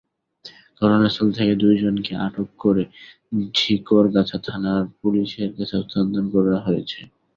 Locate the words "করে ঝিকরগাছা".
2.59-4.37